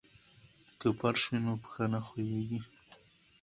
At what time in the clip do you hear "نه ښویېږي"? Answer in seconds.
1.93-2.59